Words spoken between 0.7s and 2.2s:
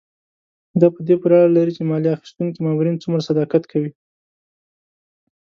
دا په دې پورې اړه لري چې مالیه